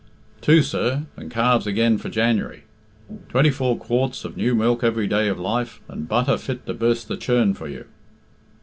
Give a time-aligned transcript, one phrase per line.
[0.41, 2.63] "Two, sir, and calves again for January.
[3.29, 7.07] Twenty four quarts of new milk every day of life, and butter fit to burst
[7.07, 7.85] the churn for you."